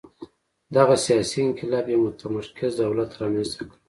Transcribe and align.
دغه 0.75 0.95
سیاسي 1.05 1.39
انقلاب 1.43 1.85
یو 1.89 2.01
متمرکز 2.05 2.71
دولت 2.81 3.11
رامنځته 3.21 3.63
کړ. 3.69 3.75